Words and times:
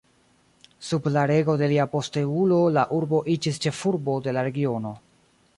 Sub 0.87 1.09
la 1.17 1.25
rego 1.31 1.55
de 1.63 1.69
lia 1.75 1.85
posteulo 1.91 2.59
la 2.79 2.87
urbo 3.01 3.23
iĝis 3.37 3.63
ĉefurbo 3.67 4.21
de 4.29 4.35
la 4.39 4.49
regiono. 4.49 4.97